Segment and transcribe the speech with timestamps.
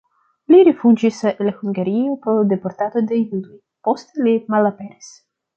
[0.53, 5.17] Li rifuĝis el Hungario pro deportado de judoj, poste li malaperis.